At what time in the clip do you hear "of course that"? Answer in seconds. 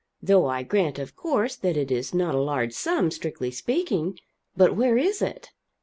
0.97-1.77